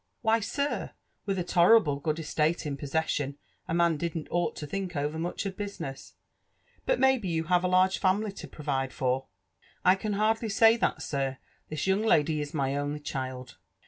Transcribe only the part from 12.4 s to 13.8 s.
is my only child."